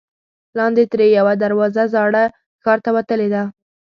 [0.57, 2.23] لاندې ترې یوه دروازه زاړه
[2.63, 3.43] ښار ته وتلې ده.